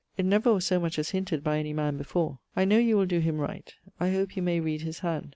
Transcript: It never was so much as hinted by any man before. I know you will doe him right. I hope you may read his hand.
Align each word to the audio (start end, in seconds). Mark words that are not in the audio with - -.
It 0.17 0.25
never 0.25 0.51
was 0.51 0.65
so 0.65 0.79
much 0.79 0.97
as 0.97 1.11
hinted 1.11 1.43
by 1.43 1.59
any 1.59 1.73
man 1.73 1.95
before. 1.95 2.39
I 2.55 2.65
know 2.65 2.79
you 2.79 2.97
will 2.97 3.05
doe 3.05 3.19
him 3.19 3.37
right. 3.37 3.71
I 3.99 4.09
hope 4.09 4.35
you 4.35 4.41
may 4.41 4.59
read 4.59 4.81
his 4.81 5.01
hand. 5.01 5.29